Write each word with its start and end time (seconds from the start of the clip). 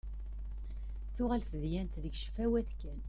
Tuɣal 1.15 1.41
tedyant 1.49 1.99
deg 2.03 2.13
ccfawat 2.17 2.69
kan. 2.79 2.99